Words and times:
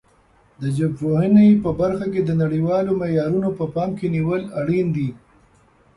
د 0.61 0.63
ژبپوهنې 0.77 1.47
په 1.63 1.69
برخه 1.79 2.05
کې 2.13 2.21
د 2.25 2.31
نړیوالو 2.43 2.91
معیارونو 3.01 3.49
په 3.59 3.65
پام 3.73 3.89
کې 3.99 4.07
نیول 4.15 4.41
اړین 4.61 4.87
دي. 4.95 5.09